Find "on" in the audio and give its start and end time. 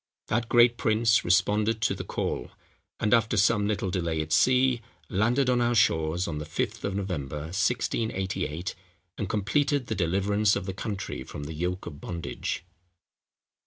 5.47-5.61, 6.27-6.39